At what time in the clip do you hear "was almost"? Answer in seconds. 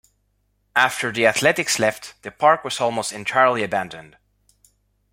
2.63-3.11